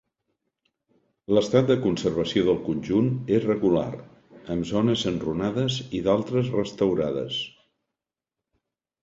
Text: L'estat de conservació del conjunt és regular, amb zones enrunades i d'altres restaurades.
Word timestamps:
L'estat 1.37 1.67
de 1.71 1.75
conservació 1.83 2.45
del 2.47 2.57
conjunt 2.69 3.11
és 3.35 3.45
regular, 3.51 3.85
amb 4.55 4.67
zones 4.71 5.05
enrunades 5.13 5.79
i 6.01 6.01
d'altres 6.09 6.51
restaurades. 6.57 7.39